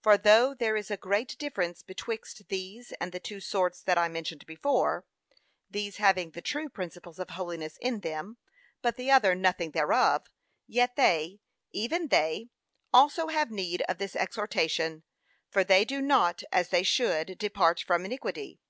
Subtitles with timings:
[0.00, 4.06] For though there is a great difference betwixt these and the two sorts that I
[4.06, 5.04] mentioned before,
[5.68, 8.36] these having the true principles of holiness in them,
[8.80, 10.28] but the other nothing thereof,
[10.68, 11.40] yet they,
[11.72, 12.50] even they,
[12.94, 15.02] also have need of this exhortation;
[15.50, 18.60] for they do not, as they should, 'depart from iniquity.'